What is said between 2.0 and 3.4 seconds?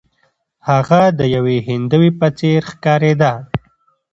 په څیر ښکاریده.